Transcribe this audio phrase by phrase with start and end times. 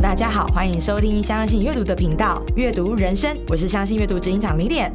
[0.00, 4.92] 大家好，欢迎收听相信阅读的频道，阅读人生，我是相信阅读执行长李脸。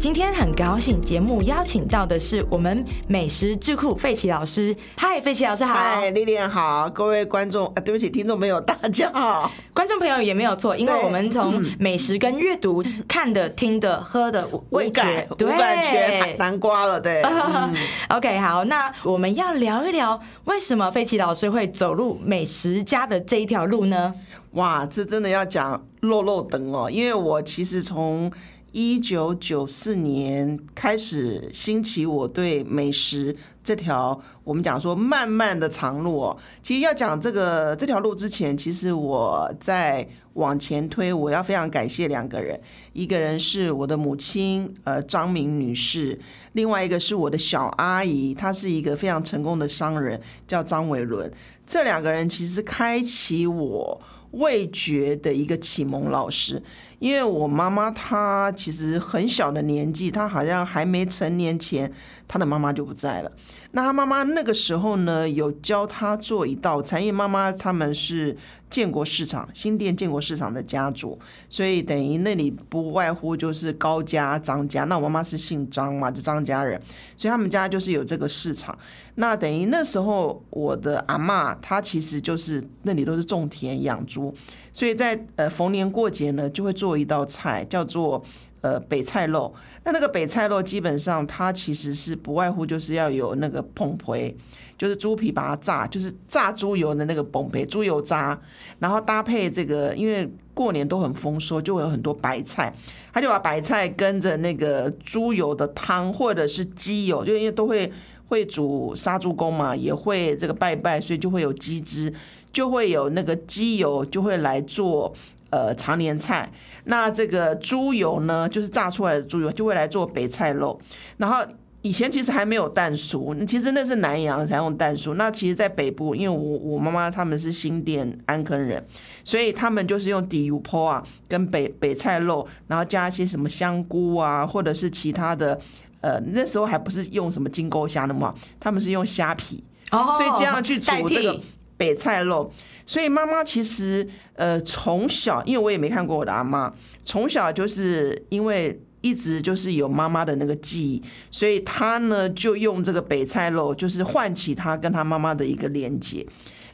[0.00, 4.74] 今天很高兴，节目邀请到的是我们美食智库费奇老师。
[4.96, 5.74] 嗨，费奇老师好。
[5.74, 9.50] 嗨，丽丽好，各位观众，啊，对不起，听众朋友，大家好。
[9.74, 15.48] 观众朋友也没有错，因为我们从美食跟阅读看的、听的、喝的，味觉，对，
[15.84, 17.20] 全南瓜了，对。
[18.08, 24.14] OK，好，那我们要聊一聊，为什么费奇老师会走入美食家的这一条路呢？
[24.52, 28.30] 哇，这真的要讲漏漏等哦，因为我其实从
[28.78, 36.36] 一九九四年开始兴起，我对美食这条我们讲说漫漫的长路哦。
[36.62, 42.60] 其实要讲这个这条路之前，其实我在往前推，我要非常感谢两个人，
[42.92, 46.16] 一个人是我的母亲，呃，张明女士；
[46.52, 51.28] 另外一个是我的小阿姨，她是一个非常成功的商人，叫张伟伦。
[51.66, 54.00] 这两个人其实开启我
[54.30, 56.62] 味觉的一个启蒙老师。
[56.98, 61.92] 因为我妈妈她其实很小的年纪，她好像还没成年前，
[62.26, 63.30] 她的妈妈就不在了。
[63.72, 67.00] 那她妈妈那个时候呢，有教她做一道菜。
[67.00, 68.36] 因为妈妈他们是
[68.68, 74.84] 建国市场新店建国市场的家族，所以等于那里不外乎就是高家、张家。
[74.84, 76.80] 那我妈妈是姓张嘛，就张家人，
[77.16, 78.76] 所以他们家就是有这个市场。
[79.14, 84.34] 那等于那时候我的阿妈，她其实就是那里都是种田养猪。
[84.78, 88.22] 所以在呃逢年过节呢，就会做一道菜，叫做
[88.60, 89.52] 呃北菜肉。
[89.82, 94.36] 那那个北菜肉基本上它其实是不外乎就是要有那个蓬皮，
[94.78, 98.40] 就是猪皮把它炸，就是炸猪油的那个崩皮，猪油渣，
[98.78, 102.72] 然后搭配这个，因为过年都很丰收，就会有很多白菜，
[103.12, 107.92] 他就把白菜跟着那个猪油的汤或者是鸡油，就因为都会
[108.28, 112.14] 会煮杀猪公嘛，也会这个拜拜，所以就会有鸡汁。
[112.52, 115.14] 就会有那个鸡油，就会来做
[115.50, 116.50] 呃常年菜。
[116.84, 120.80] 那这个猪油呢，就是炸出来的猪油，就会来做北菜肉。
[121.18, 121.44] 然后
[121.82, 125.14] 以前其实还没有蛋酥，其实那是南洋才用蛋酥。
[125.14, 128.84] 那其实，在北部，因为我我妈妈他们是新店安坑人，
[129.22, 135.58] 所以他们就是用底油泡啊，跟北北菜肉，然后加一些什么香菇啊，或者是其他的。
[136.00, 141.40] 呃，那时候还不是用什么金钩虾的嘛，他们是用虾皮，所以这样去煮这个。
[141.78, 142.52] 北菜肉，
[142.84, 146.70] 所以妈妈其实呃从小，因为我也没看过我的阿妈，
[147.06, 156.26] 从小就是因为一直就是有妈妈的那个记忆，所以她呢就用这个北菜肉，就是唤起她跟她妈妈的一个连接。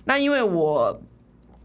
[0.06, 1.00] 那因为我。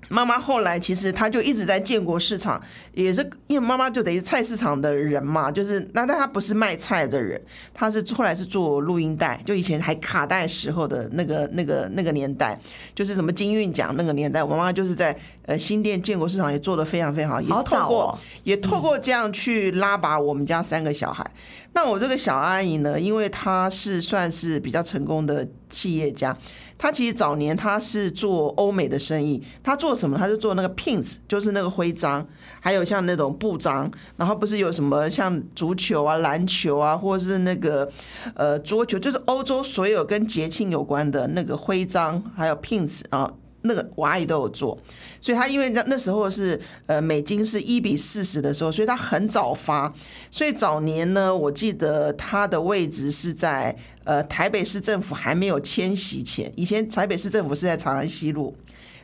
[0.09, 2.61] 妈妈后来其实她就一直在建国市场，
[2.93, 7.39] 也是因为妈妈就等于菜市场的人嘛，就是那但她不是卖菜的人，
[7.73, 12.59] 她是后来是做录音带，就以前还卡带时候的那个那个那个年代，
[12.93, 15.15] 就是什么金韵奖那个年代，我妈妈就是在
[15.45, 21.25] 呃新店建国市场也做的非常非常好，也透过也透过这样去拉拔我们家三个小孩。
[21.73, 26.35] 那我这个小阿姨呢，因为她是算是比较成功的企业家。
[26.79, 30.17] 他其实早年他是做欧美的生意，他做什么？
[30.17, 32.25] 他就做那个 pins，就是那个徽章，
[32.61, 37.91] 还有像那种布章，然后不是有什么像足球啊、篮球啊，或者是那个
[38.33, 43.31] 呃桌球，就是欧洲所有跟节庆有关的那个徽章，还有 pins 啊。
[43.61, 44.77] 那个我阿姨都有做，
[45.19, 49.93] 所以她因为那那时候是呃美金是一比四十的时候，所以她很早发，
[50.31, 58.55] 所以早年呢，我记得她的位置是在呃台北市政府还没有迁徙前，以前台北市政府是在长安西路，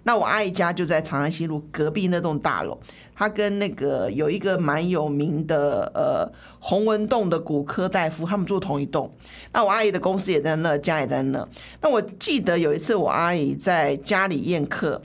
[0.04, 2.80] 那我阿姨家就在长安西路隔壁那栋大楼。
[3.16, 9.10] 他跟那个有一个蛮有名的呃洪文栋的骨科大夫，他们住同一栋。
[9.54, 11.48] 那我阿姨的公司也在那，家也在那。
[11.82, 15.02] 那我记得有一次我阿姨在家里宴客，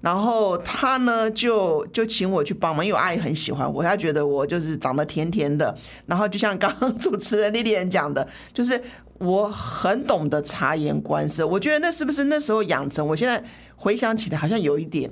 [0.00, 5.72] 然后她呢就就请我去帮忙，因为我阿姨很喜欢我，她觉得我就是长得甜甜的，
[6.06, 8.80] 然后就像刚刚主持人丽丽讲的，就是
[9.18, 11.46] 我很懂得察言观色。
[11.46, 13.06] 我觉得那是不是那时候养成？
[13.06, 13.40] 我现在
[13.76, 15.08] 回想起来好像有一点。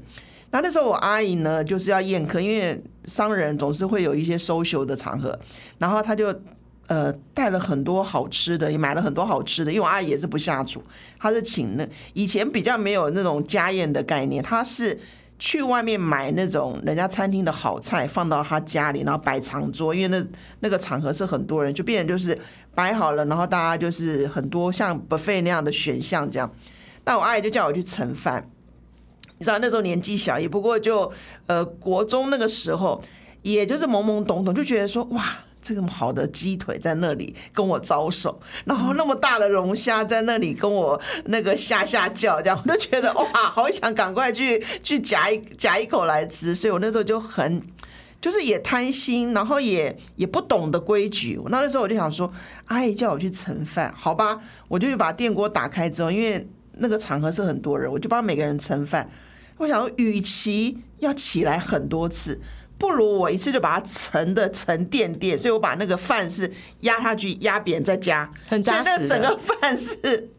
[0.53, 5.39] 那那时候我阿姨呢，就是要宴客，因为商人总是会有一些 social 的场合，
[5.79, 6.35] 然后他就
[6.89, 9.71] 呃带了很多好吃的，也买了很多好吃的。
[9.71, 10.83] 因为我阿姨也是不下厨，
[11.21, 14.99] 她是请那以前比较没有那种家宴的概念，她是
[15.39, 20.27] 去外面买那种人家餐厅的好菜放到她家里，然后摆长桌，因为那
[20.59, 22.37] 那个场合是很多人，就变成就是
[22.75, 26.53] 摆好了，然后大家就是很多像 buffet 那样的选项这样。
[27.05, 28.51] 那我阿姨就叫我去盛饭。
[29.41, 31.11] 你知道那时候年纪小，也不过就
[31.47, 33.03] 呃国中那个时候，
[33.41, 35.25] 也就是懵懵懂懂，就觉得说哇，
[35.63, 47.63] 这么好的鸡腿在那里跟我招手，然后那么大的龙虾在那里跟我那个下下叫，这样我就觉得哇，好想赶快去 去夹一夹一口来吃，所以我那时候就很
[48.21, 51.41] 就是也贪心，然后也也不懂得规矩。
[51.47, 52.31] 那那时候我就想说，
[52.67, 54.39] 阿姨叫我去盛饭，好吧，
[54.69, 59.09] 我就去把电锅打开之后，因为那个场合是很多人，我就帮每个人盛饭。
[59.61, 62.41] 我想说，与其要起来很多次。
[62.79, 69.07] 不如我一次就把它沉的沉甸甸，所以我把那个饭是压下去压扁再加，很扎实。
[69.07, 70.31] 整个饭是，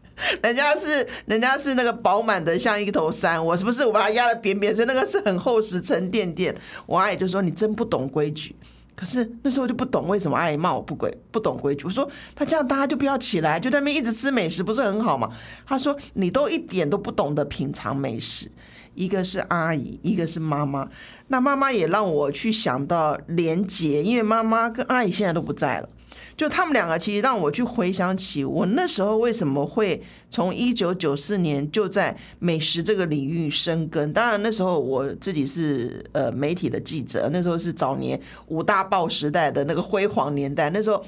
[0.42, 6.52] 人家是人家是那个饱满的像一头山，我是不是我把它压的扁扁，所以那个是很厚实沉甸甸。
[6.84, 8.56] 我阿姨就说你真不懂规矩，
[8.96, 11.84] 可是那时候就不懂为什么阿姨骂我不规不懂规矩。
[11.84, 15.30] 我说他这样大家就不要起来，就在那边一直吃美食，不是很好吗？
[15.64, 18.50] 他说你都一点都不懂得品尝美食。
[18.94, 20.88] 一个是阿姨，一个是妈妈。
[21.28, 25.88] 那妈妈也让我去想到连结，因为妈妈跟阿姨现在都不在了。
[26.36, 34.12] 就他们两个，其实让我去回想起我那时候为什么会从一九九四年就在美食这个领域生根。
[34.12, 40.70] 当然那时候我自己是呃媒体的记者，那时候是早年五大报时代的那个辉煌年代。
[40.70, 41.04] 那时候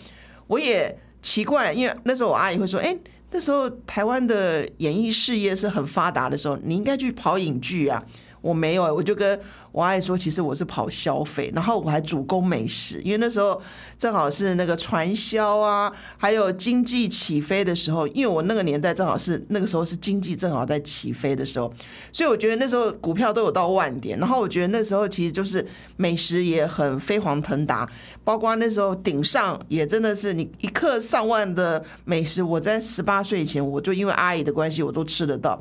[0.47, 2.97] 我也奇怪，因为那时候我阿姨会说：“哎。”
[3.35, 8.01] 那时候台湾的演艺事业是很发达的时候，你应该去跑影剧啊。
[8.41, 9.41] 我没有，我就跟
[9.75, 13.61] 我爱说，其实我是跑消费，然后我还主攻美食，因为那时候
[13.99, 21.75] 正好是那个传销啊，还有经济起飞的时候，因为我那个年代正好是那个时候是经济正好在起飞的时候，
[22.13, 25.67] 所以我觉得那时候股票都有到万点，然后我觉得那时候其实就是
[25.97, 27.91] 美食也很飞黄腾达，
[28.23, 35.61] 包括那时候顶上也真的是你一克上万的美食，我在十八岁以前我就因为阿姨的关系我都吃得到。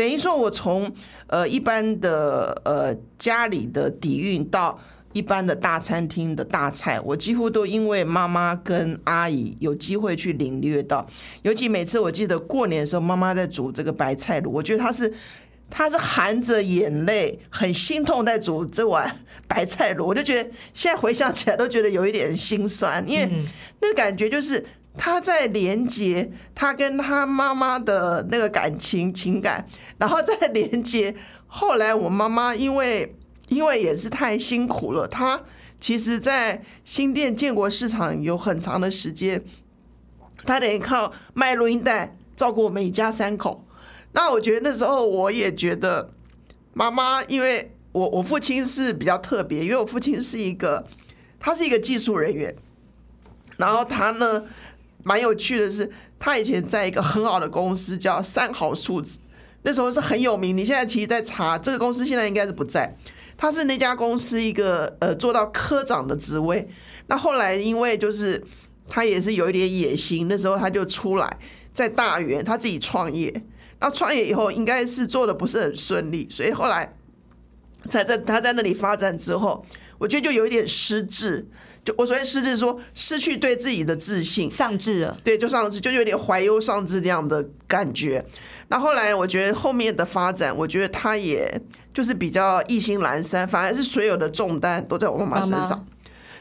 [0.00, 0.90] 等于说，我从
[1.26, 4.80] 呃一般的呃家里的底蕴到
[5.12, 11.06] 一般的大餐厅的大菜，我几乎都因为妈妈跟阿姨有机会去领略到。
[11.42, 15.12] 尤其每次我记得过年的时候，妈妈在煮这个白菜卤，我觉得她是
[15.68, 19.14] 她是含着眼泪，很心痛在煮这碗
[19.46, 20.06] 白菜卤。
[20.06, 23.28] 我就觉得现在回想起来都觉得有一点心酸，因为
[23.82, 24.64] 那个感觉就是。
[24.96, 29.66] 他在连接他跟他妈妈的那个感情情感，
[29.98, 31.14] 然后再连接
[31.46, 33.16] 后来我妈妈因为
[33.48, 35.42] 因为也是太辛苦了，她
[35.80, 39.42] 其实，在新店建国市场有很长的时间，
[40.44, 43.64] 她得靠卖录音带照顾我们一家三口。
[44.12, 46.10] 那我觉得那时候我也觉得
[46.74, 50.84] 妈妈，因为我 我父亲是比较特别，因为我父亲是一个
[51.38, 52.54] 他是一个技术人员，
[53.56, 54.44] 然后他呢。
[55.02, 59.18] 蛮有趣的是，他以前在一个很好的公司叫三好数字，
[59.62, 60.56] 那时候是很有名。
[60.56, 62.96] 你现在其实，在查这个公司，现在应该是不在。
[63.36, 66.68] 他是那家公司一个呃做到科长的职位。
[67.06, 68.42] 那后来因为就是
[68.88, 71.38] 他也是有一点野心，那时候他就出来
[71.72, 73.42] 在大元他自己创业。
[73.80, 76.94] 那创业以后应该是做的不是很顺利，所以后来
[77.88, 79.64] 在在他在那里发展之后，
[80.00, 81.46] 我觉得就有一点失智。
[81.82, 85.16] 就我所谓失智，说失去对自己的自信，丧志了。
[85.24, 88.22] 对，就丧志，就有点怀忧丧志这样的感觉。
[88.68, 91.58] 那后来，我觉得后面的发展，我觉得他也
[91.94, 95.86] 就是比较意兴阑珊，反而是所有的重担都在我妈妈身上。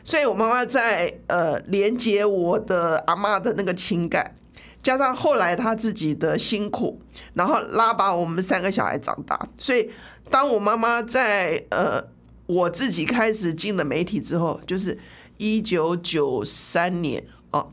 [0.04, 4.36] 所以我妈妈在呃连接我的阿妈的那个情感，
[4.84, 7.02] 加上后来她自己的辛苦，
[7.34, 9.40] 然后拉拔我们三个小孩长大。
[9.58, 9.90] 所以
[10.30, 12.04] 当我妈妈在呃
[12.50, 14.98] 我自己开始进了媒体之后，就是。
[15.42, 17.72] 一九九三年哦，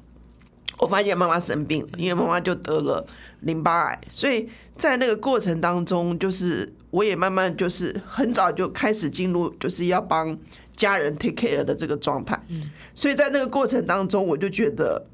[0.78, 3.04] 我发现妈妈生病，因为妈妈就得了
[3.40, 10.38] 淋巴癌，所以在那个过程当中，就是我也慢慢就是很早就开始进入就是要帮
[10.76, 12.40] 家人 take care 的这个状态。
[12.47, 15.04] 嗯，所以在那个过程当中，我就觉得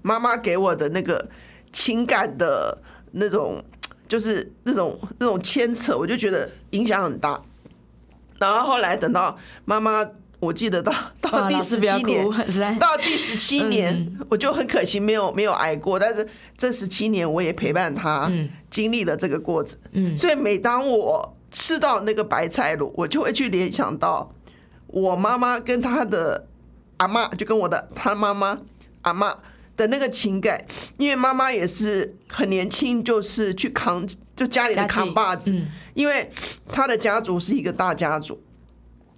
[0.00, 1.28] 妈妈给我的那个
[1.72, 3.60] 情感的那种，
[4.06, 7.42] 就是那种那种牵扯，我就觉得影响很大。
[8.38, 10.08] 然后后来等到妈妈。
[10.40, 15.98] 我记得到 到第十七年，到第十七年，我就很可惜没有没有挨过。
[15.98, 16.24] 但是
[16.56, 18.30] 这十七年，我也陪伴他
[18.70, 19.76] 经历了这个过程。
[19.90, 24.32] 嗯，所以每当我吃到那个白菜卤，我就会去联想到
[24.86, 26.46] 我妈妈跟她的
[26.98, 28.56] 阿妈，就跟我的他妈妈
[29.02, 29.36] 阿妈
[29.76, 30.64] 的那个情感。
[30.98, 34.06] 因为妈妈也是很年轻，就是去扛
[34.38, 35.52] 就家里的扛把子，
[35.94, 36.30] 因为
[36.68, 38.40] 他的家族是一个大家族。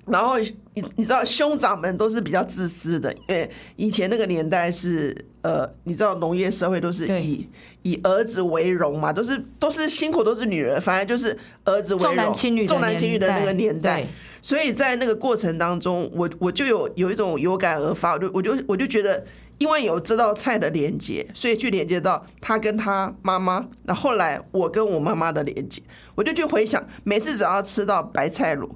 [0.07, 7.47] 然后你你知道兄长们都是比较自私的，因为以前那个年代是呃，你知道农业社会都是以
[7.83, 14.07] 以儿子为荣嘛，都是都是辛苦都是女人，反正就是儿子为荣，重男轻女重男轻女的那个年代。
[14.43, 19.23] 所以在那个过程当中，我我就有有一种有感而发，我就我就我就觉得，
[19.61, 25.81] 因为有这道菜的连接，所以去连接到他跟他妈妈，那后来我跟我妈妈的连接，
[26.14, 28.69] 我就去回想，每次只要吃到白菜卤。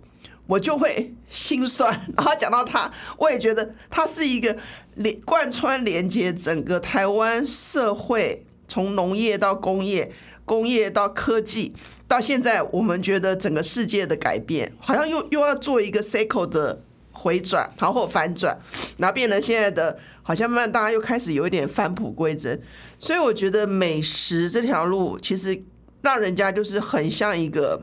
[0.47, 4.55] 我就会心酸，然后讲到他，我也觉得他是一个
[4.97, 10.13] 连贯穿连接整个台湾社会，从农业到工业，
[10.45, 11.75] 工业到科技，
[12.07, 16.83] 到现在我们觉得整个世界的改变，好像又又要做一个 cycle 的
[17.25, 18.55] 回转，然后反转，
[18.99, 22.61] 然后变成现在的，好像慢慢大家又开始有一点返璞归真，
[22.99, 25.65] 所以我觉得美食这条路其实
[26.03, 27.81] 让人家就是很像一个，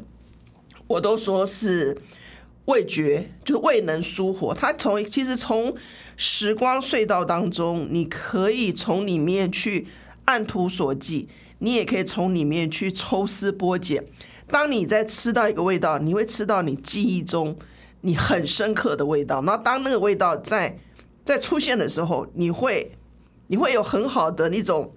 [0.85, 1.97] 我都说是。
[2.65, 5.75] 味觉就是未能舒活，它从其实从
[6.15, 9.87] 时光隧道当中，你可以从里面去
[10.25, 14.05] 按图索骥，你也可以从里面去抽丝剥茧。
[14.47, 17.57] 当你在吃到一个味道，你会吃到你记忆中
[18.01, 19.41] 你很深刻的味道。
[19.43, 20.77] 然后当那个味道在
[21.25, 22.91] 在出现的时候，你会
[23.47, 24.93] 你会有很好的那种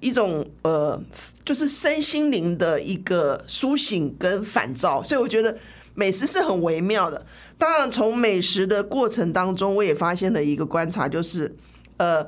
[0.00, 1.02] 一种呃，
[1.44, 5.02] 就是身心灵的一个苏醒跟反照。
[5.02, 5.58] 所以我觉得。
[5.94, 7.26] 美食是很微妙的，
[7.58, 11.56] 当然从美食的过程当中，我也发现了一个观察，就是，
[11.96, 12.24] 呃，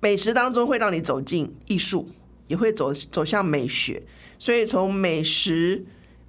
[0.00, 2.10] 美食当中会让你走进艺术，
[2.46, 4.02] 也会走走向美学，
[4.38, 5.86] 所以从美食、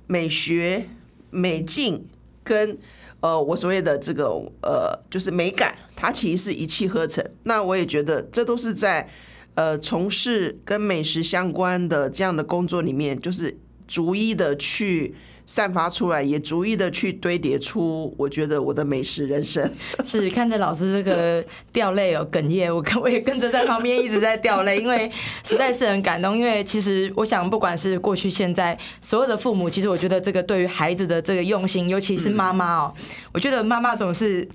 [0.08, 0.88] 美学、
[1.30, 2.08] 美境
[2.46, 2.78] 跟
[3.20, 4.28] 呃我所谓的这个
[4.62, 7.22] 呃就是美感，它其实是一气呵成。
[7.44, 9.10] 那我也觉得这都是在
[9.56, 15.14] 呃从事跟美食相关的这样的工作里面，就是逐一的去。
[15.46, 19.70] 散发出来，也逐一的去堆叠出，我觉得我的美食人生
[20.04, 25.10] 是看着老师这个掉泪哦，哽咽，我跟 我也跟着在旁边一直在掉泪，因为
[25.44, 26.36] 实在是很感动。
[26.38, 32.94] 因为其实我想，不管是过去现在所有的父母，其实我觉得这个对于孩子的这个用心，尤其是妈妈哦，
[33.34, 34.48] 我觉得妈妈总是，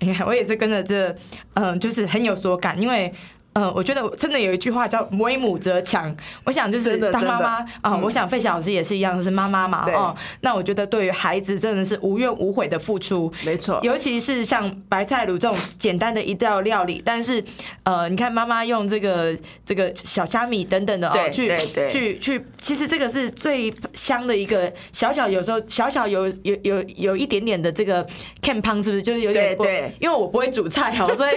[0.00, 1.14] 你看我也是跟着这，
[1.54, 3.12] 嗯，就是很有所感，因为。
[3.54, 6.14] 嗯，我觉得真的有一句话叫“为母则强”。
[6.44, 9.84] 我想就是当妈妈啊，我想费翔老师也是一样，是妈妈嘛。
[9.90, 13.32] 哦，那我觉得对于孩子真的是无怨无悔的付出。
[13.44, 17.42] 没错，尤其是像白菜卤这种简单的一道料理，但是
[17.82, 19.36] 呃，你看妈妈用这个
[19.66, 21.50] 这个小虾米等等的哦，去
[21.90, 28.06] 去去，其实这个是最香的一个小小，有时候小小有有有有一点点的这个
[28.40, 29.92] can 胖，是不是就是有点对？
[30.00, 31.34] 因为我不会煮菜哦，所以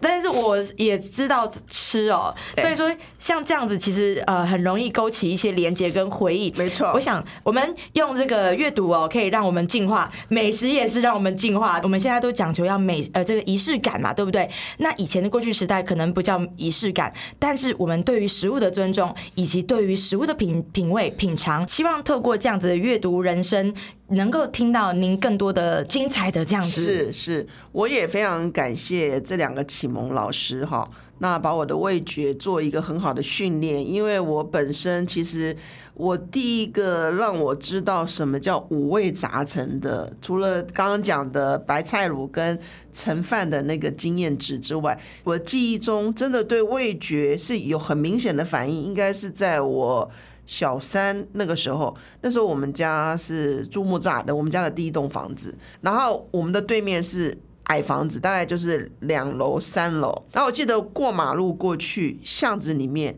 [0.00, 1.50] 但是我也知道。
[1.68, 6.52] 吃哦，所以说像这样子，其实呃很容易勾起一些连接跟回忆。
[6.56, 11.80] 没错，我想我们用这个阅读哦，可以让我们进化，美食也是让我们进化。
[11.82, 14.48] 我们现在都讲求要美呃这个仪式感嘛，对不对？
[14.78, 23.74] 那以前的过去时代可能不叫仪式感，但是我们对于食物的尊重，以及对于食物的品品味品尝，希望透过这样子的阅读人生。
[24.08, 30.86] 能够听到您更多的精彩的这样子，是是，我也非常感谢这两个启蒙老师哈，
[31.22, 35.56] 那把我的味觉做一个很好的训练，因为我本身其实
[35.94, 42.58] 我第一个让我知道什么叫五味杂陈的，除了刚刚讲的白菜卤跟
[42.92, 50.10] 盛饭的那个经验值之外，我记忆中真的对味觉是有很明显的反应，应该是在我。
[50.44, 60.24] 小三那个时候，那时候我们家是住木栅的，我们家的第一栋房子，然后我们的对面是矮房子，大概就是两楼三楼。
[60.32, 63.16] 然后我记得过马路过去巷子里面，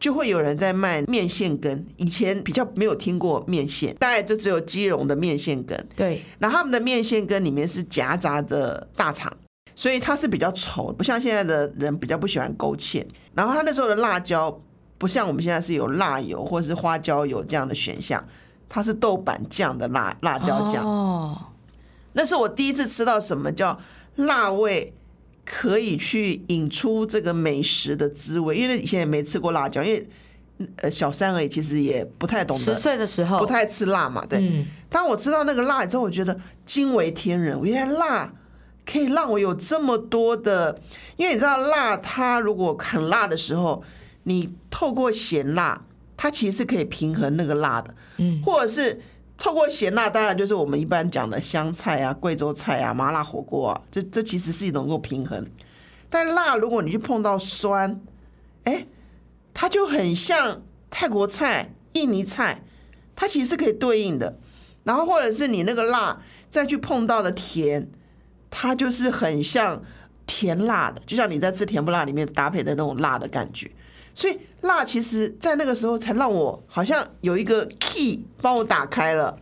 [0.00, 1.86] 就会有人在卖面线羹。
[1.96, 5.78] 以前比较没有听过面线，大概就只有基隆的面线羹。
[5.94, 9.32] 对，然后他们的面线羹里面是夹杂的大肠，
[9.74, 13.04] 所以它是比较稠，不像现在的人比较不喜欢勾芡。
[13.34, 14.60] 然后他那时候的辣椒。
[14.98, 18.24] 不像我们现在是有辣油或者是花椒油这样的选项，
[18.68, 20.86] 它是豆瓣酱的辣辣椒酱。
[20.86, 21.36] 哦，
[22.12, 23.78] 那是我第一次吃到什么叫
[24.16, 24.92] 辣味
[25.44, 30.08] 可以去引出这个美食的滋味，因为以前也没吃过辣椒，因为
[30.76, 32.64] 呃小三而已，其实也不太懂得。
[32.64, 34.64] 十岁的时候不太吃辣嘛，对。
[34.88, 38.32] 当我吃到那个辣之后，我觉得惊为天人，原来辣
[38.86, 40.80] 可以让我有这么多的，
[41.16, 43.82] 因为你知道辣，它如果很辣的时候。
[44.24, 45.82] 你透过咸辣，
[46.16, 49.00] 它其实是可以平衡那个辣的，嗯，或者是
[49.42, 55.44] 透过咸辣，当然就是我们一般讲的香菜啊、贵州菜啊、麻辣火锅啊，这这其实是一种够平衡。
[56.08, 58.00] 但辣，如果你去碰到酸，
[58.62, 58.86] 哎，
[59.52, 62.62] 它就很像泰国菜、印尼菜，
[63.16, 64.38] 它其实是可以对应的。
[64.84, 67.90] 然后或者是你那个辣再去碰到的甜，
[68.48, 69.82] 它就是很像
[70.24, 73.68] 甜辣的，就像你在吃甜不辣里面搭配的那种辣的感觉。
[74.14, 79.38] 所以辣其实，在那个时候才让我好像有一个 key 帮我打开了。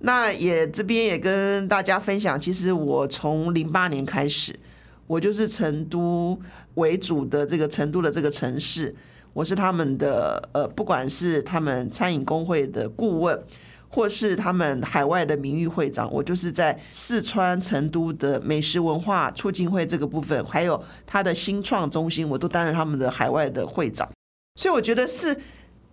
[0.00, 4.58] 那也这边也跟大家分享，其实我从零八年开始，
[5.06, 6.38] 我就是成都
[6.74, 8.94] 为主的这个成都的这个城市，
[9.32, 13.42] 我是他们的呃，不管是他们餐饮工会的顾问，
[13.88, 24.08] 或是他们海外的名誉会长，我就是在四川成都的美食文化促进会这个部分，还有他的新创中心，我都担任他们的海外的会长，
[24.56, 25.36] 所以我觉得是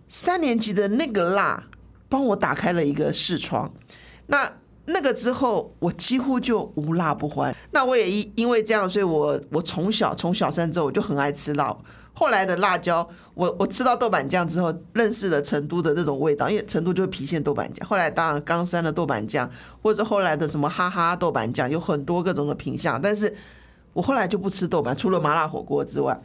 [0.08, 1.64] 三年级的那个辣。
[2.08, 3.68] 帮我打开了一个视窗，
[4.28, 4.48] 那
[4.84, 7.52] 那个之后，我几乎就无辣不欢。
[7.72, 11.76] 那我也因因为这样，所以我我从小从小三之后，我就很爱吃辣。
[12.18, 17.86] 后来的辣椒，我我吃到豆瓣酱之后，认识了成都的那种味道，因为成都就是郫县豆瓣酱。
[17.86, 19.50] 后来当然冈山的豆瓣酱，
[19.82, 23.00] 或者后来的什么哈哈豆瓣酱，有很多各种的品相。
[23.00, 23.32] 但是
[23.92, 26.18] 我后来就不吃豆瓣，除了麻辣火锅之外，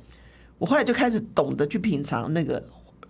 [0.58, 2.64] 我后来就开始懂得去品尝那个。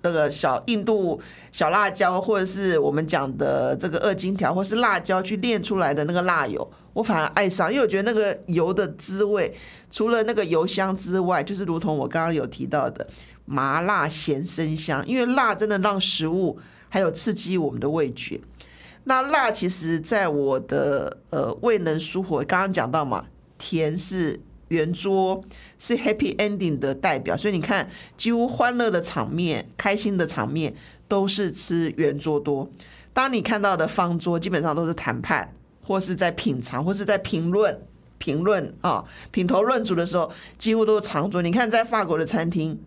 [0.04, 1.22] 那个小印度
[1.52, 9.54] 小辣椒，或者是我们讲的这个二荆条，或是辣椒去炼出来的那个辣油，我反而爱上，因为我觉得那个油的滋味，
[9.90, 13.08] 除了那个油香之外，就是如同我刚刚有提到的
[13.46, 18.40] 麻辣咸生香，因为辣真的让食物还有刺激我们的味觉。
[19.06, 23.26] 那辣其实在我的呃未能疏火，刚刚讲到嘛，
[23.58, 24.40] 甜是。
[24.72, 25.44] 圆桌
[25.78, 30.74] 是 happy ending 的代表，所以你看，几乎欢乐的场面、开心的场面
[31.10, 32.70] 都是吃圆桌多。
[33.12, 37.80] 当你看到的方桌，基本上都是谈判，或是在品尝，或是在评论、
[38.18, 41.42] 评论啊，品头论足的时候，几乎都是长桌。
[41.42, 42.80] 你看，在法国的餐厅，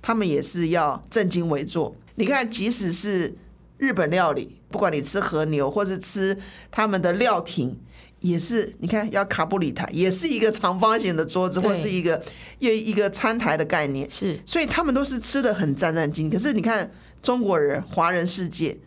[0.00, 1.94] 他们也是要正襟危坐。
[2.14, 3.34] 你看，即使是
[3.78, 6.38] 日本料理，不管你吃和牛，或是吃
[6.70, 7.78] 他们的料亭。
[8.20, 12.22] 也是，你看要卡布里台，也是一个长方形的桌子，或是一个
[12.60, 14.08] 一一个餐台的概念。
[14.08, 16.30] 是，所以他们都是吃的很战战兢兢。
[16.30, 16.88] 可是你看
[17.20, 18.78] 中国人、华人世界，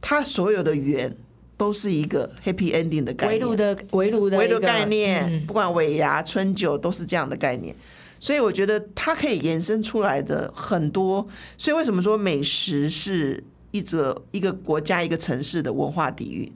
[0.00, 1.16] 他所有的圆
[1.60, 7.76] 都是一个 happy ending 的概念，围炉的围炉的围炉概念，不管尾牙、春酒都是这样的概念。
[8.18, 11.28] 所以我觉得它可以延伸出来的很多。
[11.58, 16.50] 所以为什么说美食是一则一个国家、一个城市的文化底蕴？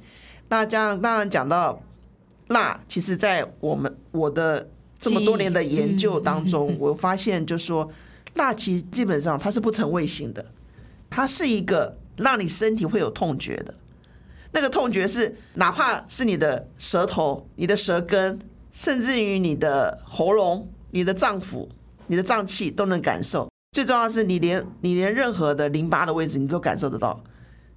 [0.49, 1.79] 那这样当然讲到。
[2.49, 7.91] 辣，其实，在我们我的这么多年的研究当中，我发现，就是说，
[8.35, 10.45] 辣其实基本上它是不成味型的，
[11.09, 13.75] 它是一个让你身体会有痛觉的，
[14.55, 18.39] 那个痛觉是哪怕是你的舌头、你的舌根，
[18.71, 21.69] 甚至于你的喉咙、你的脏腑、
[22.07, 23.49] 你的脏器都能感受。
[23.73, 27.21] 最重要的是，你连你连任何的淋巴的位置，你都感受得到。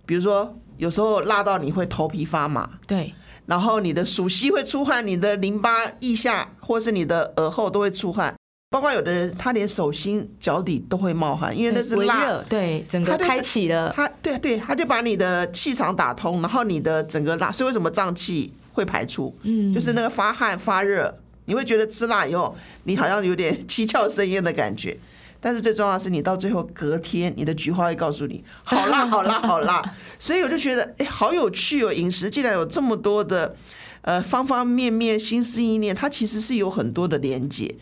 [0.06, 2.70] 比如说，有时候辣到你会头皮发麻。
[2.86, 3.12] 对。
[3.48, 8.36] 然后你的属膝会出汗，你的淋巴腋下或是你的耳后都会出汗，
[8.70, 19.34] 包括有的人他连手心脚底都会冒汗，因为那是辣，对，整个开启了，他对对，他就把你的气场打通，然后你的整个辣，所以为什么胀气会排出？
[19.44, 22.54] 嗯，就是那个发汗发热，你会觉得吃辣以后，
[22.84, 24.98] 你好像有点七窍生烟的感觉。
[25.40, 29.82] 但是最重要的是，你到最后隔天，你的菊花会告诉你， 好辣，好辣，好辣。
[30.20, 31.94] 所以我就觉得，哎，好有趣哦！
[31.94, 33.56] 饮食竟然有这么多的，
[34.02, 37.74] 呃，方方面面、心思意念，它其实是有很多的连接。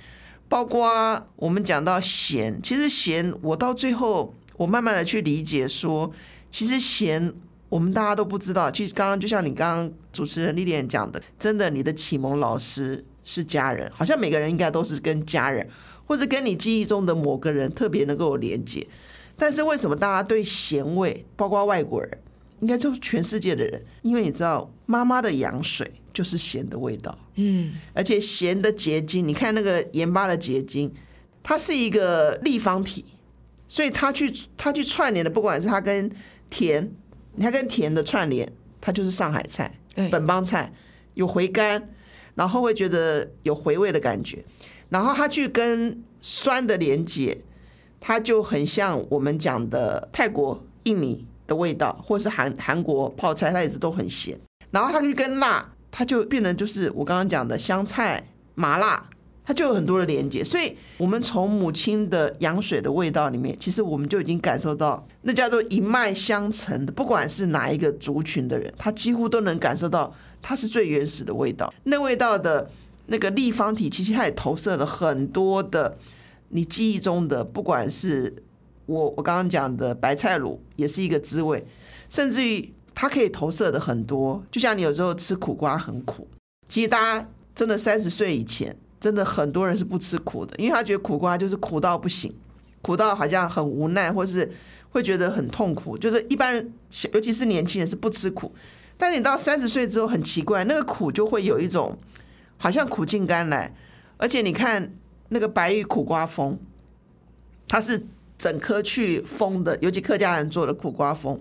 [0.47, 6.12] 包括我们讲到咸，其实咸，我到最后，我慢慢的去理解说，
[6.49, 7.34] 其实咸，
[7.69, 8.69] 我们大家都不知道。
[8.69, 15.67] 其实刚刚就像你刚刚主持人丽莲讲的，真的，你的启蒙老师是家人，好像每个人应该都是跟家人。
[16.08, 18.86] 或者跟你记忆中的某个人特别能够有连接，
[19.36, 22.15] 但是为什么大家对咸味，包括外国人，
[22.60, 30.89] 应该就全世界的人，因为你知道妈妈的羊水就是咸的味道，嗯，而且咸的结晶，你看那个盐巴的结晶，
[31.43, 33.04] 它是一个立方体，
[33.67, 36.10] 所以它去它去串联的，不管是它跟
[36.49, 36.89] 甜，
[37.36, 38.49] 你看跟甜的串联，
[38.80, 39.78] 它就是上海菜，
[40.10, 40.71] 本帮菜，
[41.15, 41.89] 有回甘，
[42.34, 44.41] 然后会觉得有回味的感觉。
[44.88, 47.38] 然后它去跟酸的连接，
[47.99, 54.39] 它就很像我们讲的泰国、印尼的味道，或是韩韩国泡菜，它也是都很咸。
[54.71, 58.21] 然后它去跟辣，它就变成就是我刚刚讲的香菜、
[58.55, 59.01] 麻辣，
[59.45, 60.43] 它就有很多的连接。
[60.43, 72.69] 所以，我们从母亲的羊水的味道里面，其实我们就已经感受到，那叫做一脉相承的，不管是哪一个族群的人，他几乎都能感受到它是最原始的味道，那味道的。
[73.08, 75.95] 那个立方体其实它也投射了很多的
[76.49, 78.41] 你记忆中的，不管是
[78.88, 81.63] 我我刚刚讲的白菜卤也是一个滋味，
[82.10, 86.25] 甚至于它可以投射的很多，就像你有时候吃苦瓜很苦，
[86.69, 92.34] 其实大家真的三十岁以前，真的很多人是不吃苦的，因为他觉得苦瓜就是苦到不行，
[92.81, 94.49] 苦到好像很无奈，或是
[94.89, 96.73] 会觉得很痛苦，就是一般人
[97.13, 98.51] 尤其是年轻人是不吃苦。
[98.97, 101.97] 但是你到三十岁之后，很奇怪，那个苦就会有一种
[102.58, 103.75] 好像苦尽甘来，
[104.15, 104.95] 而且你看
[105.27, 106.58] 那个白玉苦瓜风，
[107.67, 108.01] 它是
[108.38, 111.38] 整颗去封的，尤其客家人做的苦瓜风，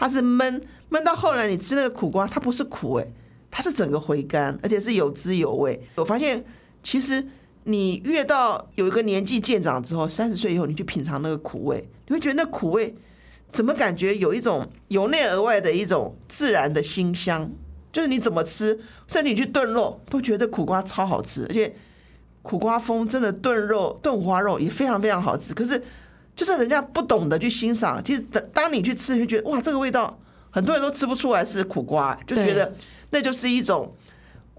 [0.00, 0.58] 它是焖
[0.90, 3.06] 焖到后来，你吃那个苦瓜，它不是苦哎、
[3.50, 5.78] 它是整个回甘，而且是有滋有味。
[5.96, 6.42] 我发现
[6.82, 7.22] 其实
[7.64, 12.94] 你越到有一个年纪渐长之后，三十岁以后，你去品尝那个苦味，你会觉得那苦味
[13.52, 17.52] 怎么感觉有一种由内而外的一种自然的馨香，
[17.92, 21.74] 就是你怎么吃，甚至你去炖肉都觉得苦瓜超好吃，而且
[22.40, 25.52] 苦瓜风真的炖肉、炖五花肉也非常非常好吃。
[25.52, 25.82] 可是
[26.36, 30.18] 就是人家不懂得去欣赏，其实当当你去吃，你就觉得哇，这个味道
[30.50, 32.72] 很多人都吃不出来是苦瓜，就觉得
[33.10, 33.94] 那就是一种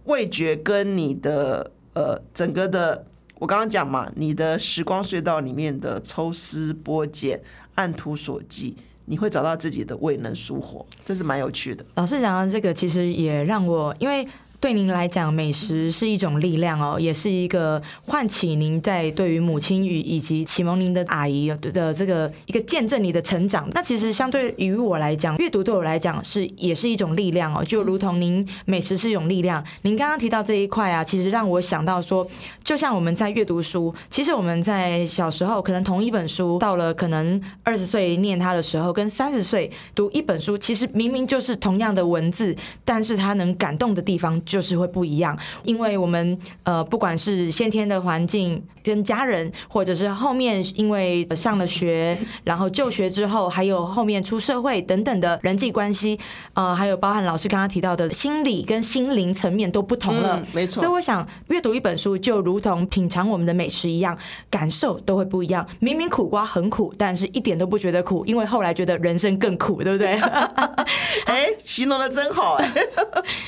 [0.04, 3.06] 味觉跟你的呃整个的。
[3.40, 7.42] 我刚刚讲嘛，你的时光隧道里面的抽丝剥茧、
[7.74, 11.84] 按图索骥，你会找到自己的未能疏活，这是蛮有趣的。
[11.96, 14.28] 老师讲的这个，其实也让我因为。
[14.62, 23.68] 对您来讲，美食是一种力量哦，也是一个唤起您在对于母亲与以及启蒙您的阿姨的这个一个见证你的成长。
[23.74, 29.66] 那其实相对于我来讲，阅读对我来讲是也是一种力量哦，就如同您美食是一种力量。
[29.82, 32.26] 您刚刚提到这一块啊，其实让我想到说，
[32.64, 44.40] 就像我们在阅读书，其实我们在小时候可能同一本书，到了可能二十岁念它的时候，跟三十岁读一本书，其实明明就是同样的文字，但是它能感动的地方。
[44.52, 56.20] 就是会不一样，因为我们呃，不管是先天的环境跟家人，或者是后面因为上了学，然后就学之后，还有后面出社会等等的人际关系，
[56.54, 60.82] 呃，还有包含老师刚刚提到的心理跟心灵层面都不同了，嗯、没错。
[60.82, 64.18] 所以我想，阅读一本书就如同品尝我们的美食一样，
[64.50, 65.66] 感受都会不一样。
[65.80, 70.20] 明明苦瓜很苦，但是一点都不觉得苦，因为后来觉得人生更苦，对不对？
[71.26, 72.70] 哎，形容的真好哎。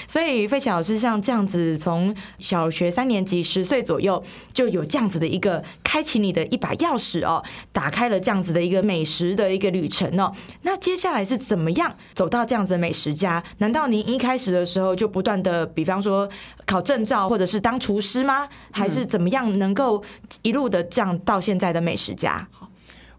[0.08, 0.93] 所以费奇老师。
[1.00, 10.32] 像这样子，从小学三年级十岁左右就有这样子的一个开启你的一把钥匙哦，打开了这样子的一个美食的一个旅程哦。
[10.64, 13.44] 那接下来是怎么样走到这样子的美食家？
[13.60, 16.30] 难道您一开始的时候就不断的，比方说
[16.66, 18.48] 考证照，或者是当厨师吗？
[18.72, 20.04] 还是怎么样能够
[20.42, 22.48] 一路的这样到现在的美食家？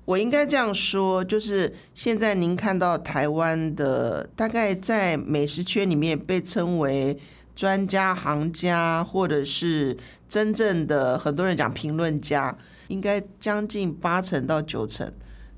[0.04, 7.18] 我应该这样说，就是现在您看到台湾的，大概在美食圈里面被称为。
[7.56, 9.96] 专家、行家，或者是
[10.28, 12.56] 真正的很多人讲评论家，
[12.88, 15.12] 应该将近八成到九成，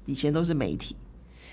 [0.05, 0.95] 以前都是媒体。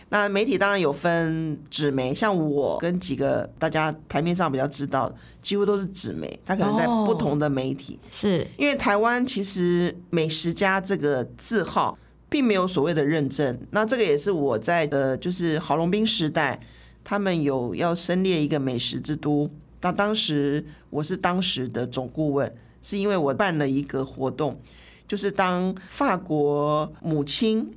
[0.10, 6.40] 那媒体当然有分纸媒，像我跟几个大家台面上比较知道，几乎都是纸媒。
[6.46, 11.98] 他可能在不同的媒体，是因为台湾其实美食家这个字号
[12.30, 13.58] 并没有所谓的认证。
[13.72, 16.60] 那这个也是我在的，就是郝龙斌时代，
[17.04, 19.50] 他们有要申列一个美食之都。
[19.84, 24.58] 那当时我是当时的总顾问，是因为我办了一个活动，
[25.06, 27.70] 就是当法国母亲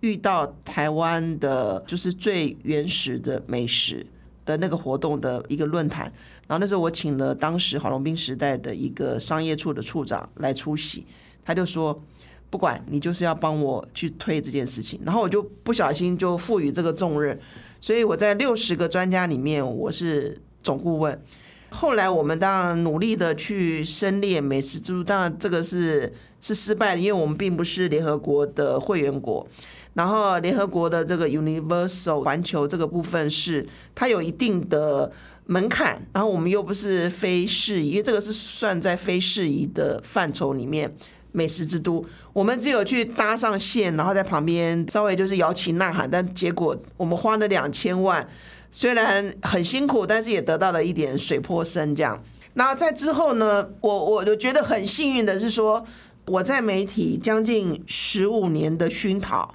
[0.00, 4.06] 遇到台湾的，就是最原始的美食
[4.46, 6.10] 的那个活动的一个论坛。
[6.48, 11.06] 然后那时候我请了当时郝龙斌时代的一个商业处的处长来出席，
[11.44, 12.02] 他就说，
[12.48, 14.98] 不管你就是要帮我去推这件事情。
[15.04, 17.38] 然后我就不小心就赋予这个重任，
[17.82, 21.22] 所以我在六十个专家里面，我是总顾问。
[21.70, 29.46] 后来我们当然努力的去申列美食之都，当然这个是是失败的，因为我们并不是联合国的会员国。
[29.94, 35.10] 然后联合国的这个 Universal 环球这个部分是它有一定的
[35.46, 40.94] 门槛，然后我们又不是非事宜，因为这个是算在非事宜的范畴里面。
[41.32, 48.28] 美食之都，我们只有去搭上线，然后在旁边稍微就是摇旗呐喊，但结果我们花了两千万。
[48.72, 52.22] 虽然很辛苦，但是也得到了一点水波生这样。
[52.54, 55.84] 那在之后呢，我我就觉得很幸运的是说，
[56.26, 59.54] 我在媒体将近十五年的熏陶，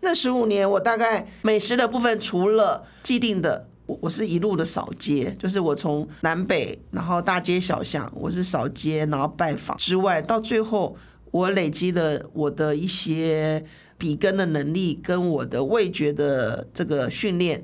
[0.00, 10.96] 那十五年我大概美食的部分，除了既定的，我是一路的扫街，就是我从南北，然后大街小巷，我是扫街，然后拜访之外，到最后
[11.30, 13.64] 我累积了我的一些
[13.96, 17.62] 笔根的能力，跟我的味觉的这个训练。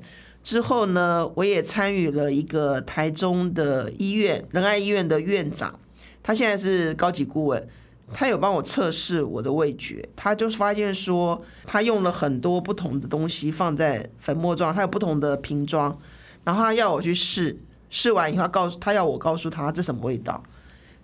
[0.49, 5.79] 之后呢，我也参与了一个台中的医院仁爱医院的院长，
[6.23, 7.67] 他现在是高级顾问，
[8.11, 15.95] 他有帮我测试我的味觉，他就发现说，他用了很多不同的东西放在粉末状，他有不同的瓶装，
[16.43, 17.55] 然后他要我去试，
[17.91, 20.43] 试完以后告诉他要我告诉他这什么味道。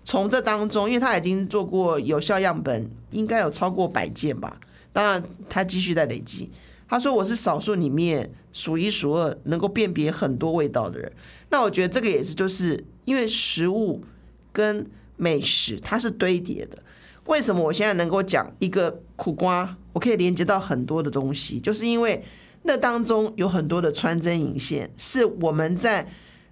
[0.04, 4.60] 从这当中，因为他已经做过有效样本，应该有超过百件吧，
[4.92, 6.50] 当然他继续在累积。
[6.88, 11.12] 他说我是少数里面数一数二能够辨别很多味道的人。
[11.50, 14.04] 那我觉得这个也是，就是因为食物
[14.52, 14.86] 跟
[15.18, 16.78] 美食它是堆叠的。
[17.26, 22.24] 为什么我现在能够讲一个苦瓜，我可以连接到很多的东西，就是因为
[22.64, 26.08] 那当中有很多的穿针引线，是我们在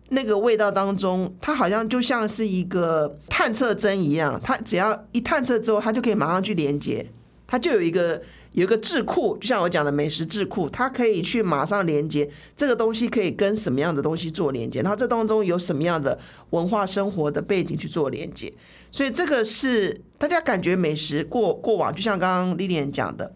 [0.10, 7.06] 那个味道当中，它好像就像是一个探测针一样，它只要一探测之后，它就可以马上去连接，
[7.46, 8.22] 它就有一个。
[8.53, 16.17] 有一个智库，就像我讲的美食智库，它可以去马上连接这个东西，可以跟什么样的东西做连接，然后这当中有什么样的
[16.51, 18.53] 文化生活的背景去做连接，
[18.91, 23.33] 所以这个是大家感觉美食过过往，就像刚刚丽莲讲的，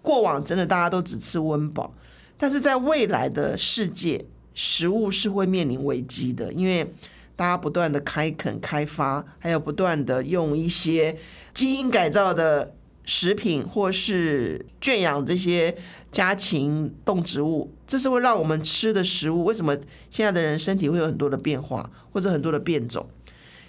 [0.00, 1.94] 过往真的大家都只吃温饱，
[2.38, 4.24] 但是在未来的世界，
[4.54, 6.90] 食物是会面临危机的，因为
[7.36, 11.14] 大家不断的开垦开发，还有不断的用一些
[11.52, 12.74] 基因改造的。
[13.04, 15.76] 食品或是圈养这些
[16.10, 19.44] 家禽动植物，这是会让我们吃的食物。
[19.44, 19.76] 为什么
[20.08, 23.06] 现在的人身体会有很多的变化，或者很多的变种？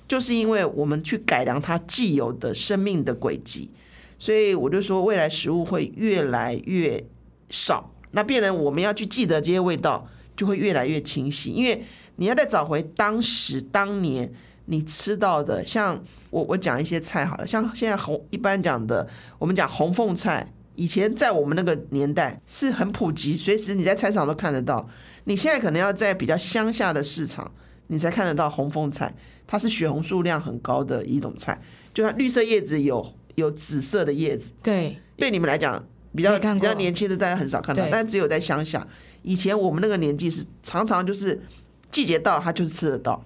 [0.08, 3.70] 就是因为我们去改良它既有的生命的轨迹。
[4.18, 7.04] 所以我就说，未来食物会越来越
[7.50, 11.52] 少，那变成我们要去记得这些味道，就会越来越清晰。
[11.52, 11.84] 因为
[12.16, 14.32] 你要再找回当时当年。
[14.66, 24.88] 你吃到的，像我我讲一些菜好了，像现在红一般讲的，我们讲红凤菜，以前在我们那个年代是很普及，随时你在菜场都看得到。
[25.26, 27.52] 你现在可能要在比较乡下的市场，
[27.88, 29.14] 你才看得到红凤菜，
[29.48, 31.60] 它是血红素量很高的一种菜，
[31.94, 34.52] 就它绿色叶子有有紫色的叶子。
[34.62, 35.84] 对，对你们来讲
[36.16, 38.88] 比较比较年轻的大家很少看到，但只有在乡下。
[39.24, 41.42] 以前我们那个年纪是常常就是
[41.90, 43.24] 季节到，它就是吃得到。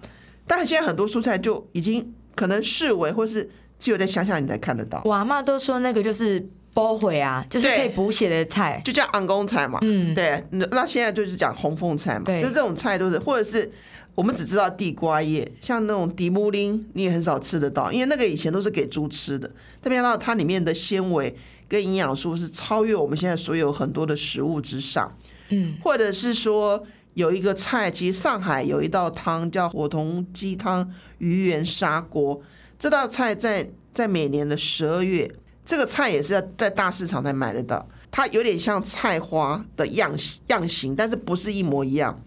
[0.52, 5.00] 但现在很多蔬菜就已经可能视为，或是只有在乡下你才看得到。
[5.06, 9.78] 我阿妈都说那个就是包回啊，就是可以补血的菜，就叫昂公菜嘛。
[9.84, 10.44] 嗯，对。
[10.50, 13.72] 那现在就是讲红凤菜嘛，就这种菜都是，或者是
[14.16, 19.48] 我们只知道地瓜叶，像那种地木林，你也很少吃得到，因为那个以前都是给猪吃的。
[19.84, 21.36] 特别到它里面的纤维
[21.68, 25.16] 跟营养素是超越我们现在所有很多的食物之上。
[25.50, 26.84] 嗯，或者是说。
[27.14, 32.42] 有一个菜，其实上海有一道汤叫火筒鸡汤鱼圆砂锅。
[32.78, 35.30] 这道菜在在每年的十二月，
[35.66, 37.88] 这个菜也是要在大市场才买得到。
[38.12, 40.12] 它有点像菜花的样
[40.48, 42.22] 样型，但是不是一模一样。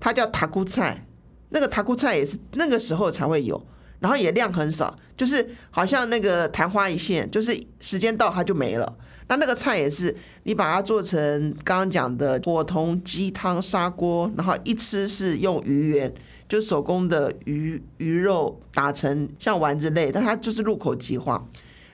[0.00, 1.06] 它叫塔菇菜，
[1.50, 3.64] 那个塔菇菜也是那个时候才会有，
[4.00, 8.96] 然后也量很少，就是好像那个昙花一现，就是时间到它就没了。
[9.26, 16.12] 那那个菜也是，你把它做成刚刚讲的火筒鸡汤砂锅，然后一吃是用鱼圆，
[16.46, 21.42] 就手工的鱼鱼肉打成像丸子类，但它就是入口即化。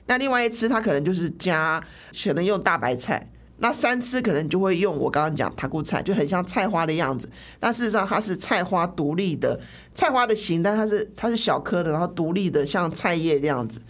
[0.06, 1.80] 那另外一吃，它可能就是加，
[2.24, 3.30] 可能用大白菜。
[3.58, 7.30] 那三吃可能就会用我刚刚讲塔菇菜，就很像菜花的样子。
[7.60, 9.60] 但事实上它是菜花独立的
[9.94, 13.80] 菜花的形，但它是它是小颗的，然后独立的像菜叶这样子，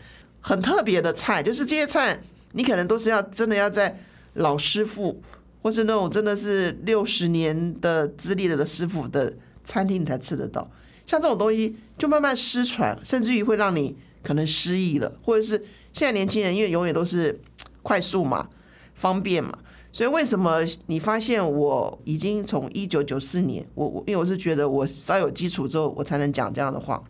[0.40, 2.20] 很特别的菜，就是这些菜。
[2.52, 4.00] 你可能都是要真的要在
[4.34, 5.22] 老师傅，
[5.62, 9.34] 或是那种真的是六十年的资历的师傅的
[9.64, 10.70] 餐厅，你才吃得到。
[11.06, 15.58] 像这种东西就慢慢失传，甚至于会让你可能失忆了，或者是
[15.92, 17.40] 现在年轻人因为永远都是
[17.82, 18.48] 快速嘛、
[18.94, 19.58] 方便嘛，
[19.92, 27.02] 所以为什么你发现我已经从一九九四年，我我因为我是觉得我稍有基础之后，我才能讲这样的话。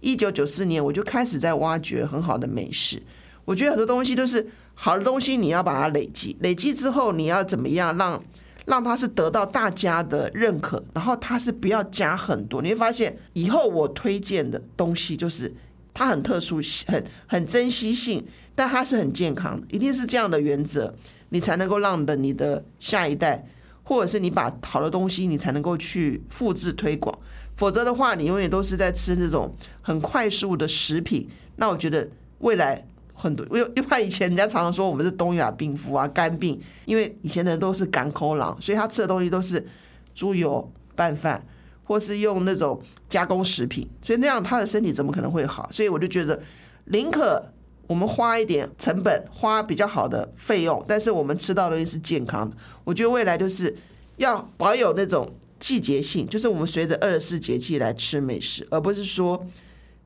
[0.00, 3.02] 一九九四年我就开始在挖掘很好的美食，
[3.44, 4.48] 我觉得很多东西都是。
[4.74, 8.22] 好的东西你要把它累积，累积之后你要怎么样让
[8.64, 15.52] 让它是得到大家的认可，然后它是不要加很多，你会发现以后我推荐的东西就是
[15.94, 20.94] 它很特殊、很很珍惜性，但它是很健康的，一定是这样的原则，
[21.28, 23.46] 你才能够让的你的下一代，
[23.82, 27.16] 或者是你把好的东西你才能够去复制推广，
[27.56, 32.08] 否则的话你永远都是在吃这种很快速的食品，那我觉得
[32.38, 32.86] 未来。
[33.22, 39.64] 很多，因为因为以前人家常常说我们是东亚病夫啊，肝病，因为以前的人都是赶口狼，所以他吃的东西都是
[40.12, 41.40] 猪油拌饭，
[41.84, 45.70] 或是用那种加工食品，所以那样他的身体怎么可能会好？
[45.70, 46.42] 所以我就觉得，
[46.86, 47.40] 宁可
[47.86, 52.56] 我们花一点成本，花比较好的费用，但是我们吃到的东西是健康的。
[52.82, 53.72] 我觉得未来就是
[54.16, 59.46] 要保有那种季节性，就是我们随着二十四节气来吃美食，而不是说。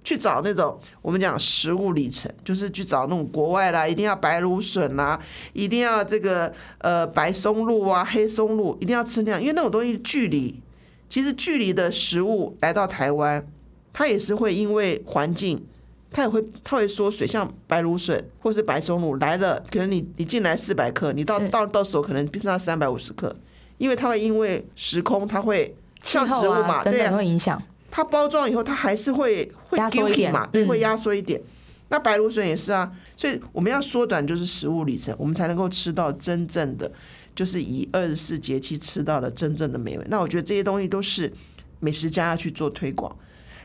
[0.07, 5.21] 去找那种我们讲食物里程，就是去找那种国外啦，一定要白芦笋啦，
[5.53, 10.63] 一定要这个呃白松露啊、黑松露，一定要吃那样，因为那种东西距离，
[11.09, 13.45] 其实距离的食物来到台湾，
[13.93, 15.67] 它也是会因为环境
[16.13, 23.35] 他也会他会缩水像白芦笋或是白松露来了，可能你你进来四百克，你到到到到手可能变成到三百五十克，
[23.79, 27.61] 因为它会因为时空它会气像植候物嘛，对呀、等会影响。
[27.91, 31.41] 它包装以后，它还是会会压缩一 guilty 点嘛，对，嗯会压缩一点。
[31.89, 36.91] 那白芦笋也是啊，所以我们要缩短就是食物里程，我们才能够吃到真正的，
[37.35, 40.05] 就是以二十四节气吃到的真正的美味。
[40.09, 41.33] 那我觉得这些东西都是
[41.79, 43.17] 美食家要去做推广。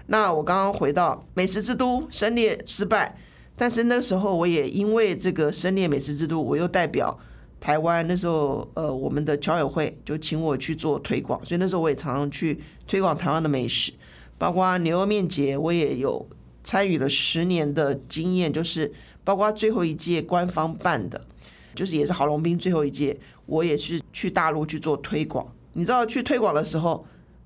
[0.06, 3.18] 那我刚刚回到美食之都深猎失败，
[3.56, 7.18] 但是那时候我也因为这个深猎美食之都，我又代表
[7.60, 13.92] 台湾那时候呃我们的侨友会就请我去做推广，所以那时候我也常常去推广台湾的美食，
[14.42, 16.28] 包括牛肉面节我也有
[16.64, 18.92] 参与了十年的经验，就是
[19.24, 21.22] 包括最后一届官方办的，
[21.76, 25.48] 就是也是郝龙斌最后一届，我也是去大陆去做推广。
[25.74, 27.06] 你知道去推广的时候，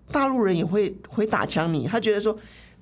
[0.10, 2.34] 大陆人也会会打枪你，他觉得说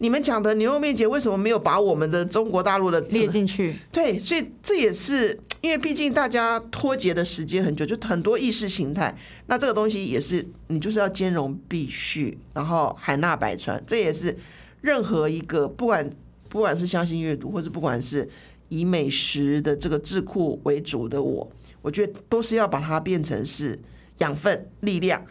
[0.03, 9.17] 你们讲的牛肉面节为什么没有把我们的中国大陆的列进去，对，所以这也是因为毕竟大家脱节的时间很久，就很多意识形态。
[9.47, 14.35] 那这个东西也是你就是要兼容必须，然后海纳百川，这也是
[14.81, 16.11] 任何一个不管
[16.49, 18.27] 不管是相信阅读，或者不管是
[18.67, 21.49] 以美食的这个智库为主的我，
[21.81, 23.79] 我觉得都是要把它变成是
[24.17, 25.25] 养分、力量。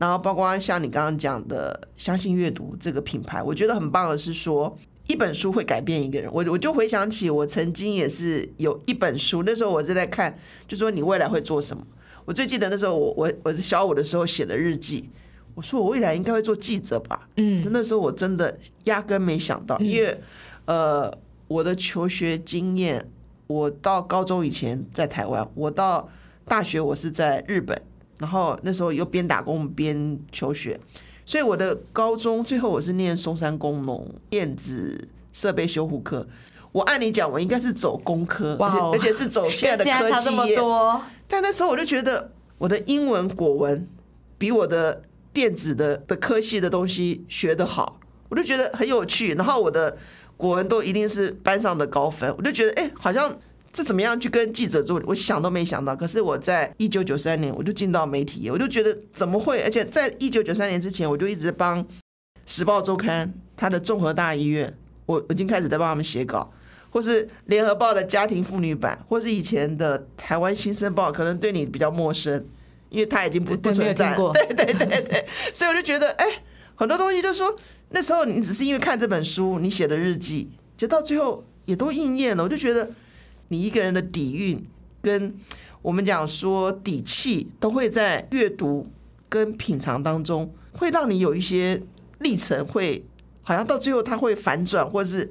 [0.00, 4.74] 然后包括像你刚刚讲的相信阅读这个品牌，我觉得很棒的是说，
[5.08, 6.30] 一本书会改变一个人。
[6.32, 10.34] 我我就回想起我曾经也是有一本书，那时候我是在看，
[10.66, 11.86] 就说你未来会做什么。
[12.24, 15.10] 我最记得那时候我我我是小五的时候写的日记，
[15.54, 17.28] 我说我未来应该会做记者吧。
[17.36, 20.18] 嗯那时候我真的压根没想到，因为
[20.64, 21.12] 呃
[21.46, 23.06] 我的求学经验，
[23.48, 26.08] 我到高中以前在台湾，我到
[26.46, 27.82] 大学我是在日本，
[28.20, 30.78] 然后那时候又边打工边求学，
[31.24, 36.26] 所以我的高中最后我是念松山工农电子设备修护科。
[36.72, 40.58] 我按你讲，我应该是走工科，而且 而且是走现在的科技业。
[41.26, 43.88] 但那时候我就觉得我的英文国文
[44.36, 45.02] 比我的
[45.32, 49.34] 电子的的科系的东西学得好，我就觉得很有趣。
[49.34, 49.96] 然后我的
[50.36, 53.36] 国文都一定是班上的高分，我就觉得哎、好像
[53.72, 55.00] 这怎么样去跟记者做？
[55.06, 55.94] 我想都没想到。
[55.94, 59.62] 可是我在一九九三年我就进到媒体业，我就觉得怎么会？
[59.62, 61.84] 而且在一九九三年之前，我就一直帮
[62.46, 66.52] 《时报周刊》它的综合大医院，我我已经开始在帮他们写稿。
[66.92, 72.44] 或是联合报的家庭妇女版，或是以前的台湾新生报，可能对你比较陌生，
[72.88, 76.26] 因为它已经不不存在对对 对对，所以我就觉得，哎、
[76.74, 77.54] 很多东西就说
[77.90, 82.42] 那时候你只是因为看这本书，你写的日记，就到最后也都应验了。
[82.42, 82.90] 我就觉得
[83.50, 84.64] 你一个人的底蕴
[85.02, 85.34] 跟
[85.82, 88.86] 我们讲说底气，都会在阅读
[89.28, 91.82] 跟品尝当中，会让你有一些
[92.20, 93.04] 历程，会
[93.42, 95.30] 好像到最后它会反转，或是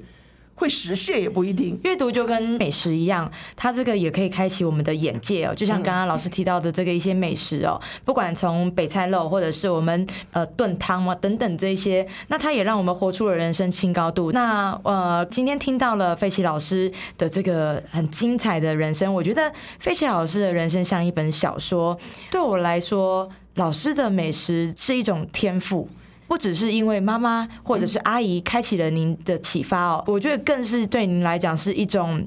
[0.60, 1.80] 会实现也不一定。
[1.84, 5.54] 阅读就跟美食一样，它这个也可以开启我们的眼界哦。
[5.54, 14.32] 就像刚刚老师提到的这个一些美食哦，不管从北菜肉或者是我们呃炖汤嘛等等这些，那它也让我们活出了人生新高度。
[14.32, 21.98] 那呃，今天听到了费奇老师的这个很精彩的人生，我觉得费奇老师的人生像一本小说。
[22.30, 25.88] 对我来说，老师的美食是一种天赋。
[26.30, 32.24] 不只是因为妈妈或者是阿姨开启了您的启发哦，我觉得更是对您来讲是一种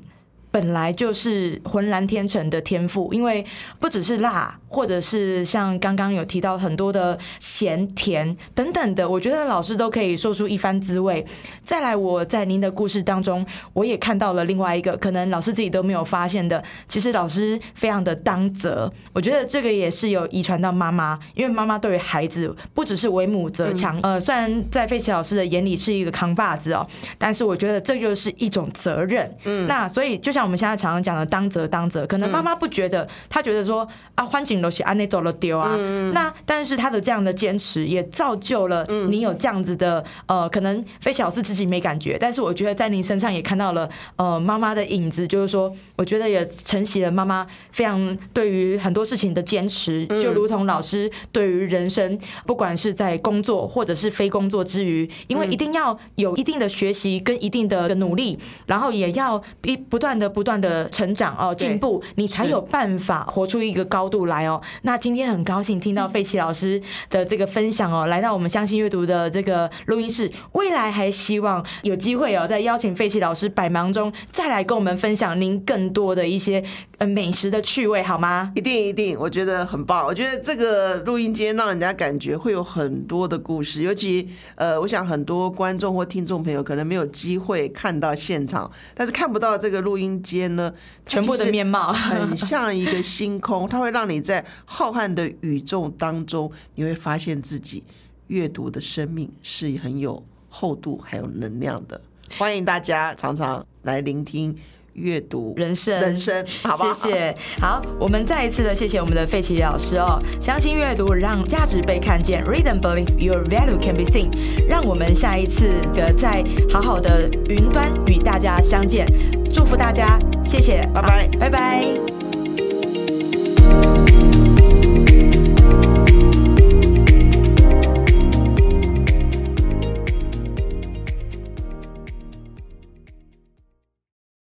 [0.51, 3.45] 本来就是浑然天成的天赋，因为
[3.79, 11.23] 不只是辣，或者是像刚刚有提到很多的咸甜等等的，我觉得老师都可以说出一番滋味。
[11.63, 18.91] 再来，我在您的故事当中，我也看到了另外一个可能老师自己都没有发现的，其实老师非常的当责。
[19.13, 26.85] 我觉得这个也是有遗传到妈妈，因为妈妈对于孩子不只是为母则强，呃，虽然在费奇老师的眼里是一个扛把子哦，
[27.19, 29.31] 但是我觉得这就是一种责任。
[29.43, 35.75] 嗯，那所以就像我们现在常常讲的当责当责，可能妈妈不觉得，她觉得说啊，欢景都是安内走了丢啊。
[36.13, 64.45] 那但是他的这样的坚持，也造就了你有这样子的呃，可能非小四自己没感觉，但是我觉得在您身上也看到了呃妈妈的影子，就是说，我觉得也承袭了妈妈非常对于很多事情的坚持，就如同老师对于人生，不管是在工作或者是非工作之余，因为一定要有一定的学习跟一定的努力，然后也要不不断的不断的成长哦，进步，你才有办法活出一个高度来
[64.83, 76.63] 那今天很高兴听到费奇老师的这个分享哦，来到我们相信阅读的这个录音室，未来还希望有机会哦，在邀请费奇老师百忙中再来跟我们分享您更多的一些
[77.03, 78.49] 呃美食的趣味，好吗？
[78.55, 80.05] 一定一定，我觉得很棒。
[80.05, 90.73] 我觉得这个录音间让人家感觉会有很多的故事，尤其呃，我想很多观众或听众朋友可能没有机会看到现场，但是看不到这个录音间呢，
[91.05, 97.83] 全部的面貌很像一个星空， 它会让你在浩瀚的宇宙当中，你会发现自己
[98.27, 101.99] 阅读的生命是很有厚度还有能量的。
[102.37, 104.57] 欢迎大家常常来聆听。
[104.93, 106.93] 阅读人生，人生，好不好？
[106.93, 107.35] 谢谢。
[107.59, 110.21] 好，我们再一次的谢谢我们的费奇老师哦。
[110.39, 112.43] 相信阅读，让价值被看见。
[112.45, 114.29] Read and believe your value can be seen。
[114.67, 119.05] 让我们下一次的再好好的云端与大家相见。
[119.51, 122.22] 祝福大家，谢谢，拜拜，拜拜。